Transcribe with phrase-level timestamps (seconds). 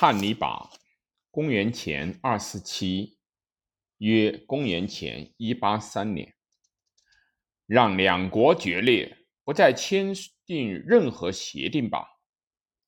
[0.00, 0.70] 汉尼拔，
[1.28, 3.18] 公元前二四七，
[3.96, 6.36] 约公元前一八三年，
[7.66, 10.14] 让两国决裂，不再签
[10.46, 12.20] 订任何协定吧！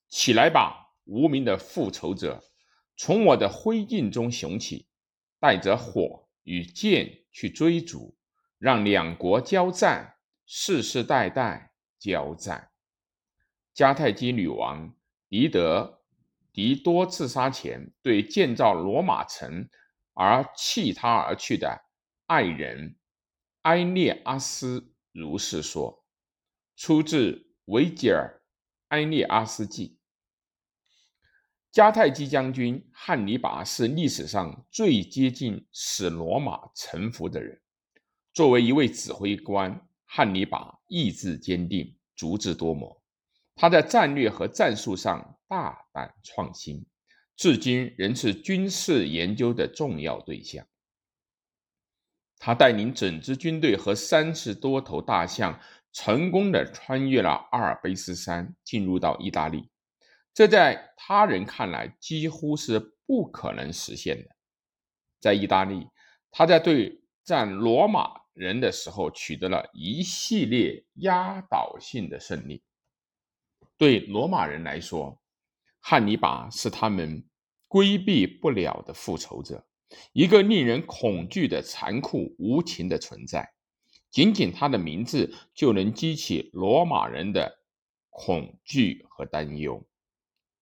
[0.08, 2.44] 起来吧，无名的复仇者，
[2.96, 4.86] 从我的灰烬中雄起，
[5.40, 8.16] 带着火与剑去追逐，
[8.56, 10.14] 让两国交战，
[10.46, 12.70] 世世代代交战。
[13.74, 14.94] 迦太基女王
[15.28, 15.99] 狄德。
[16.60, 19.66] 狄多自杀前，对建造罗马城
[20.12, 21.80] 而弃他而去的
[22.26, 22.98] 爱人
[23.62, 26.04] 埃涅阿斯如是说，
[26.76, 28.42] 出自维吉尔
[28.88, 29.98] 《埃涅阿斯记》。
[31.74, 37.58] 迦太基将军汉尼拔是历史上最接近使罗马臣服的人。
[38.34, 42.99] 作为一位指挥官，汉尼拔意志坚定，足智多谋。
[43.60, 46.82] 他在战略和战术上大胆创新，
[47.36, 50.66] 至今仍是军事研究的重要对象。
[52.38, 55.60] 他带领整支军队和三十多头大象，
[55.92, 59.68] 成功的穿越了阿尔卑斯山，进入到意大利。
[60.32, 64.30] 这在他人看来几乎是不可能实现的。
[65.20, 65.86] 在意大利，
[66.30, 72.62] 他在对战罗马人的时候，取得了一系列压倒性的胜利。
[73.80, 75.18] 对罗马人来说，
[75.78, 77.26] 汉尼拔是他们
[77.66, 79.66] 规避不了的复仇者，
[80.12, 83.54] 一个令人恐惧的残酷无情的存在。
[84.10, 87.50] 仅仅他的名字就能激起罗马人的
[88.10, 89.82] 恐惧和担忧。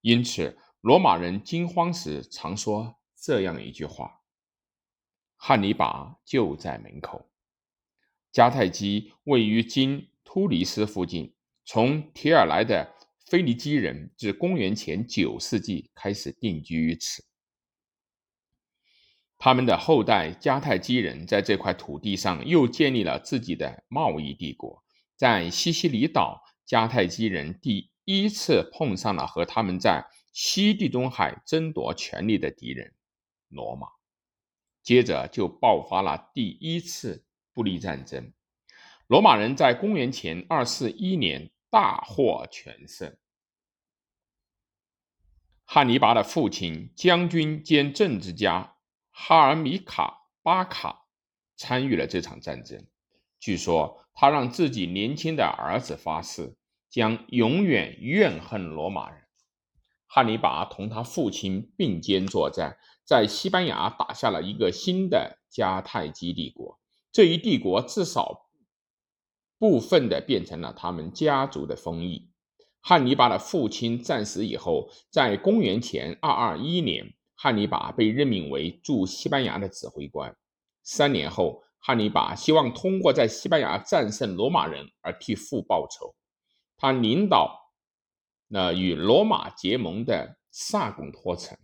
[0.01, 4.21] 因此，罗马人惊慌时常说这样一句话
[5.35, 7.29] ：“汉尼拔就在门口。”
[8.33, 12.95] 迦太基位于今突尼斯附近，从提尔来的。
[13.31, 17.23] 腓尼基人自公元前九世纪开始定居于此，
[19.37, 24.83] 他们的后代迦太基人在这块土地上又建立了自己的贸易帝国。
[25.15, 32.95] 在西西里岛，迦太基人第一次碰上了和他们在西地中海争夺权力的敌人——
[33.51, 33.89] 罗马。
[34.83, 38.33] 接着就爆发了第一次布利战争。
[39.07, 41.51] 罗马人在公元前二四一年。
[41.71, 43.17] 大获全胜。
[45.65, 48.77] 汉尼拔的父亲，将军兼政治家
[49.11, 51.07] 哈尔米卡巴卡
[51.57, 52.87] 参与了这场战争。
[53.39, 56.57] 据说他让自己年轻的儿子发誓，
[56.89, 59.25] 将永远怨恨罗马人。
[60.07, 66.81] 汉尼拔同他父亲并肩作战，在西班牙打下了一个新的迦太基帝国。
[67.13, 68.48] 这一帝国至少。
[69.59, 72.31] 部分的变成了他们家族的封邑。
[72.81, 80.35] 汉尼拔的父亲战死以后，在公元前二二一年，汉尼拔被任命为驻西班牙的指挥官。
[80.83, 86.15] 三年后，汉尼拔希望通过在西班牙战胜罗马人而替父报仇。
[86.77, 87.73] 他领导
[88.47, 91.59] 那与罗马结盟的萨贡托城，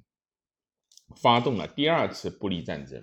[1.22, 3.02] 发动了第二次布利战争。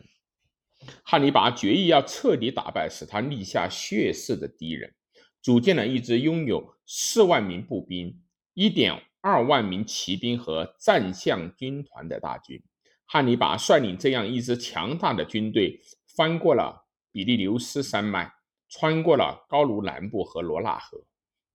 [1.04, 4.94] 汉尼拔决意要彻底打败使他立下血誓的敌人，
[5.42, 8.22] 组建了一支拥有四万名步兵、
[8.54, 12.64] 一点二万名骑兵和战象军团的大军。
[13.06, 15.82] 汉尼拔率领这样一支强大的军队，
[16.16, 18.32] 翻过了比利牛斯山脉，
[18.70, 21.06] 穿过了高卢南部和罗纳河，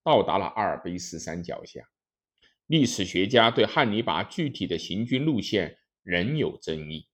[0.04, 1.80] 到达了阿尔卑斯山脚下。
[2.66, 7.08] 历史学家对汉尼拔具体的行军路线仍有争议。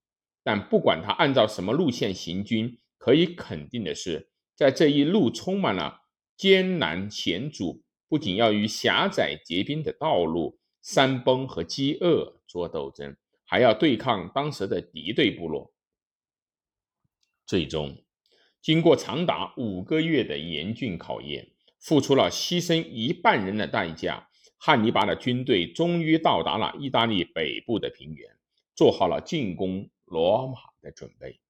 [0.44, 6.02] 但不管他按照什么路线行军，可以肯定的是，在这一路充满了
[6.36, 15.72] 艰难险阻，不仅要与狭窄结冰的道路、山崩和饥饿作斗争，还要对抗当时的敌对部落。
[17.46, 17.96] 最终，
[18.60, 28.28] 经过长达五个月的严峻考验，付出了牺牲一半人的代价，汉尼拔的军队终于到达了意大利北部的平原，
[28.74, 29.88] 做好了进攻。
[30.12, 31.40] 罗马的准备，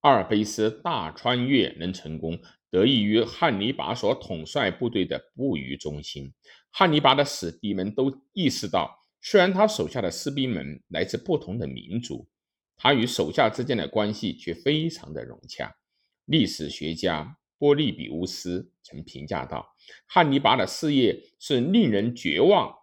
[0.00, 2.36] 阿尔卑斯大穿越能成功，
[2.68, 6.34] 得益于汉尼拔所统帅部队的不渝中心。
[6.72, 12.26] 汉尼拔的死敌们都意识到，虽然他手下的士兵们来自不同的民族，
[12.76, 15.72] 他与手下之间的关系却非常的融洽。
[16.24, 19.76] 历史学家波利比乌斯曾评价道
[20.06, 22.76] ：“汉尼拔的事业是令人绝望，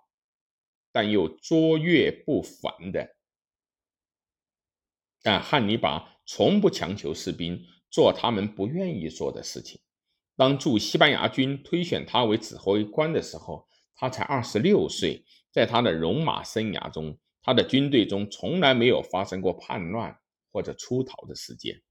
[0.94, 3.16] 但又卓越不凡的。”
[5.22, 9.80] 但汉尼拔从不强求士兵做他们不愿意做的事情。
[10.36, 15.24] 当驻西班牙军推选他为指挥官的时候，他才二十六岁。
[15.52, 20.18] 在他的戎马生涯中，他的军队中从来没有发生过叛乱
[20.50, 21.82] 或者出逃的事件。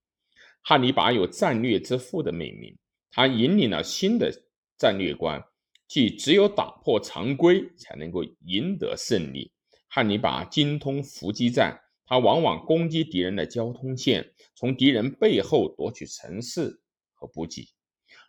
[0.63, 2.75] 汉尼拔有“战略之父”的美名，
[3.11, 4.33] 他引领了新的
[4.79, 5.45] 战略观，
[5.87, 9.53] 即只有打破常规才能够赢得胜利。
[9.89, 11.79] 汉尼拔精通伏击战，
[12.11, 16.81] 他往往攻击敌人的交通线，从敌人背后夺取城市
[17.15, 17.69] 和补给。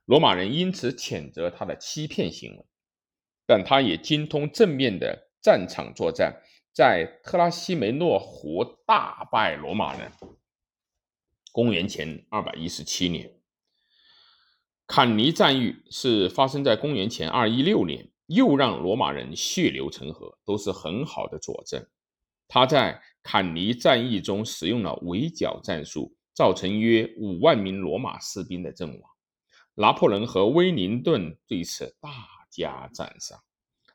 [0.06, 2.66] 罗马人因此谴责他的欺骗行为，
[3.48, 10.12] 但他也精通正面的战场作战，在特拉西梅诺湖大败罗马人。
[11.52, 13.34] 公元前二百一十七年，
[14.86, 21.84] 坎尼战役是发生在公元前二一六年，又让罗马人血流成河，都是很好的佐证。
[22.54, 29.12] 他在坎尼战役中使用了围剿战术，造成约五万名罗马士兵的阵亡。
[29.76, 32.10] 拿破仑和威灵顿对此大
[32.50, 33.40] 加赞赏。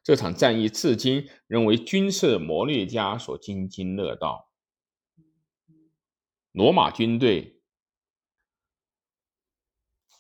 [0.03, 4.51] 这场战役至今仍为军事谋略家所津津乐道。
[6.53, 7.61] 罗马军队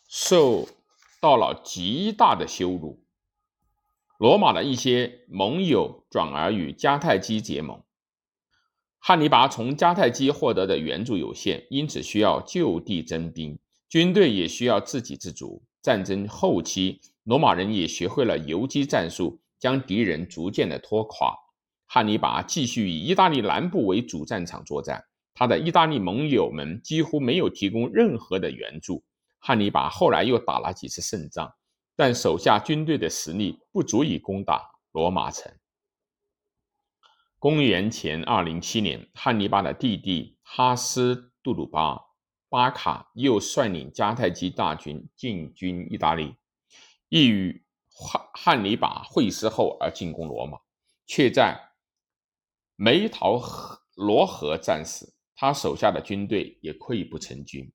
[0.06, 0.68] 受
[1.22, 3.02] 到了极大的羞辱。
[4.18, 7.82] 罗马的一些盟友转而与迦太基结盟。
[9.08, 13.56] 汉尼拔从迦太基获得的援助有限，因此需要就地征兵，
[13.88, 15.62] 军队也需要自给自足。
[15.80, 21.32] 战争后期，罗马人也学会了游击战术，将敌人逐渐的拖垮。
[21.86, 25.00] 汉尼拔继续以意大利南部为主战场作战。
[25.34, 29.04] 他的意大利盟友们几乎没有提供任何的援助。
[29.38, 31.48] 汉尼拔后来又打了几次胜仗，
[31.94, 35.52] 但手下军队的实力不足以攻打罗马城。
[37.38, 42.00] 公元前二零七年，汉尼拔的弟弟哈斯杜鲁巴
[42.48, 46.34] 巴卡又率领迦太基大军进军意大利，
[47.10, 50.58] 意与汉汉尼拔会师后而进攻罗马，
[51.04, 51.72] 却在
[52.74, 53.38] 梅陶
[53.94, 55.14] 罗河战死。
[55.34, 57.70] 他手下的军队也溃不成军。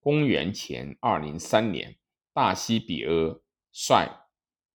[0.00, 1.96] 公元前二零三年，
[2.34, 3.40] 大西比阿
[3.72, 4.26] 率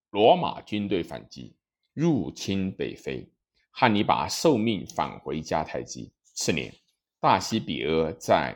[0.10, 1.56] 罗马军队反击，
[1.94, 3.31] 入侵北非。
[3.77, 6.10] 汉尼拔受命返回迦太基。
[6.33, 6.74] 次年，
[7.19, 8.56] 大西比阿在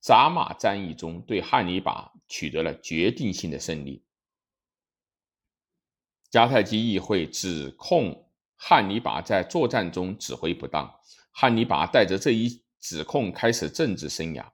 [0.00, 4.02] 扎马战役中对汉尼拔取得了决定性的胜利。
[6.30, 10.98] 迦太基议会指控汉尼拔在作战中指挥不当。
[11.30, 12.62] 汉尼拔带着这一。
[12.80, 14.46] 指控开始政治生涯，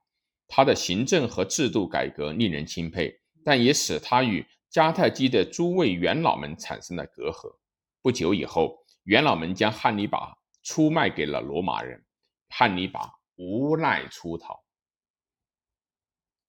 [0.47, 7.55] 他的行政和制度改革令人钦佩，但也使他与迦太基的诸位元老们产生了隔阂。
[8.01, 12.03] 不久以后，元老们将汉尼拔出卖给了罗马人，
[12.49, 14.63] 汉尼拔无奈出逃。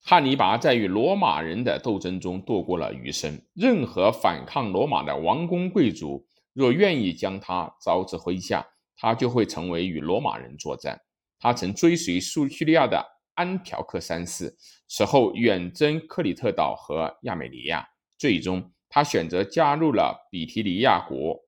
[0.01, 3.39] 汉尼拔在与罗马人的斗争中度过了余生。
[3.53, 8.65] 任何反抗罗马的王公贵族，若愿意将他招至麾下，
[8.95, 10.99] 他就会成为与罗马人作战。
[11.37, 13.05] 他曾追随苏叙利亚的
[13.35, 14.57] 安条克三世，
[14.87, 17.87] 此后远征克里特岛和亚美尼亚，
[18.17, 21.39] 最终他选择加入了比提尼亚国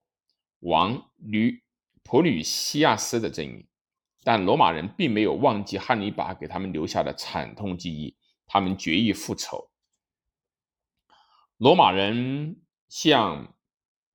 [0.59, 1.63] 王吕
[2.03, 3.65] 普吕西亚斯的阵营。
[4.23, 8.15] 但罗马人并没有忘记汉尼拔给他们留下的惨痛记忆，
[8.45, 9.71] 他们决意复仇。
[11.57, 12.57] 罗马人
[12.89, 13.55] 向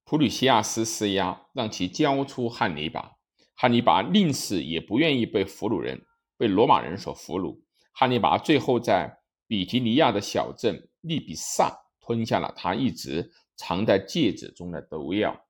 [0.05, 3.13] 普吕西亚斯施压，让其交出汉尼拔。
[3.55, 6.05] 汉尼拔宁死也不愿意被俘虏人、
[6.37, 7.59] 被罗马人所俘虏。
[7.93, 15.44] 汉尼拔最后在比提尼亚的小镇利比萨吞下了他一直藏在戒指中的毒药。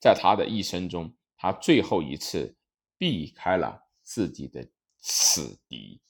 [0.00, 2.56] 在他的一生中，他最后一次
[2.96, 6.00] 避开了自己的死敌。